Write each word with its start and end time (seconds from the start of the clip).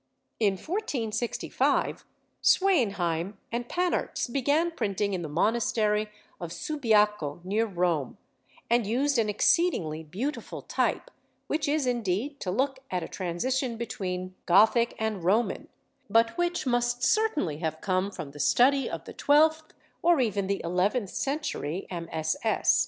In 0.39 0.53
1465 0.53 2.05
Sweynheim 2.41 3.37
and 3.51 3.69
Pannartz 3.69 4.27
began 4.33 4.71
printing 4.71 5.13
in 5.13 5.21
the 5.21 5.29
monastery 5.29 6.09
of 6.39 6.51
Subiaco 6.51 7.39
near 7.43 7.67
Rome, 7.67 8.17
and 8.67 8.87
used 8.87 9.19
an 9.19 9.29
exceedingly 9.29 10.01
beautiful 10.01 10.63
type, 10.63 11.11
which 11.45 11.67
is 11.67 11.85
indeed 11.85 12.39
to 12.39 12.49
look 12.49 12.79
at 12.89 13.03
a 13.03 13.07
transition 13.07 13.77
between 13.77 14.33
Gothic 14.47 14.95
and 14.97 15.23
Roman, 15.23 15.67
but 16.09 16.35
which 16.35 16.65
must 16.65 17.03
certainly 17.03 17.59
have 17.59 17.79
come 17.79 18.09
from 18.09 18.31
the 18.31 18.39
study 18.39 18.89
of 18.89 19.05
the 19.05 19.13
twelfth 19.13 19.71
or 20.01 20.19
even 20.19 20.47
the 20.47 20.61
eleventh 20.63 21.11
century 21.11 21.85
MSS. 21.91 22.79